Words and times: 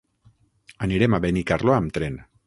Anirem 0.87 1.17
a 1.17 1.19
Benicarló 1.25 1.75
amb 1.75 1.93
tren. 1.99 2.17